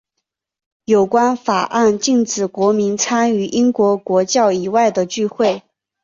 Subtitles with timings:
[0.85, 5.61] 有关法案禁止国民参与英国国教以外的聚会。